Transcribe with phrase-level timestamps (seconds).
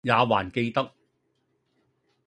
[0.03, 0.91] 也還記得，